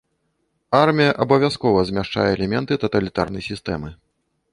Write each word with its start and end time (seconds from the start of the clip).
Армія 0.85 1.11
абавязкова 1.25 1.83
змяшчае 1.89 2.25
элементы 2.37 2.79
таталітарнай 2.85 3.47
сістэмы. 3.49 3.93